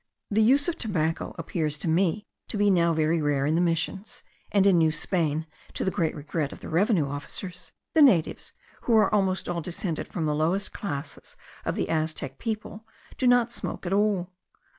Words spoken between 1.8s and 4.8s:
me to be now very rare in the missions; and in